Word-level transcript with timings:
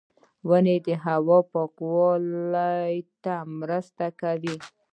•ونه 0.49 0.73
د 0.87 0.87
هوا 1.03 1.39
پاکوالي 1.53 2.93
ته 3.23 3.33
مرسته 3.59 4.05
کوي. 4.21 4.57